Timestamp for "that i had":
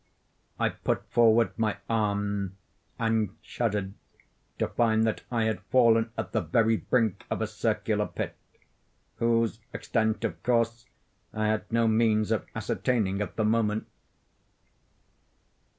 5.05-5.61